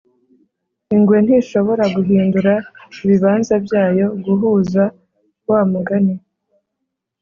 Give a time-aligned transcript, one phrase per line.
[0.95, 2.53] ingwe ntishobora guhindura
[3.03, 4.83] ibibanza byayo guhuza
[5.49, 6.15] wa mugani